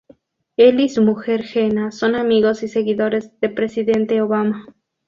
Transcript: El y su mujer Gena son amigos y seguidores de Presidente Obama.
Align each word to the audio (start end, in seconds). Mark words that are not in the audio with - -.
El 0.57 0.79
y 0.79 0.89
su 0.89 1.03
mujer 1.03 1.43
Gena 1.43 1.91
son 1.91 2.15
amigos 2.15 2.63
y 2.63 2.67
seguidores 2.67 3.39
de 3.39 3.49
Presidente 3.49 4.19
Obama. 4.19 4.65